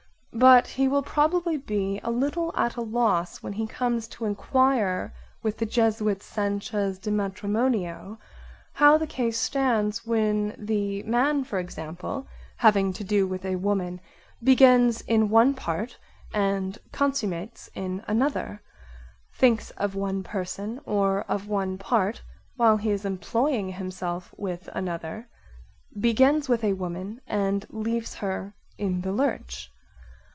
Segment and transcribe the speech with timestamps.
[0.33, 5.13] But he will probably be a little at a loss when he comes to enquire
[5.43, 8.17] with the Jesuit Sanchez (De Matrimonio)
[8.71, 13.99] how the case stands when the man for example, having to do with a woman,
[14.41, 15.97] begins in one part
[16.33, 18.61] and consummates in another;
[19.33, 22.21] thinks of one person or of one part
[22.55, 25.27] while he is employing himself with another;
[25.99, 29.69] begins with a woman and leaves her in the lurch.